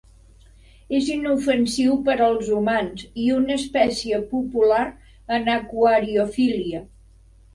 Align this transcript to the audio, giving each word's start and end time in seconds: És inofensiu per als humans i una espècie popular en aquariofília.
És 0.99 1.09
inofensiu 1.15 1.97
per 2.07 2.15
als 2.27 2.47
humans 2.59 3.03
i 3.25 3.27
una 3.35 3.57
espècie 3.61 4.21
popular 4.33 4.81
en 5.39 5.53
aquariofília. 5.57 6.83